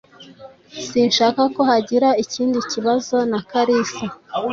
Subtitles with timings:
[0.87, 4.05] Sinshaka ko hagira ikindi kibazo na Kalisa.